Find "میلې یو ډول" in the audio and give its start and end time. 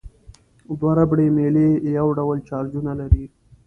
1.37-2.37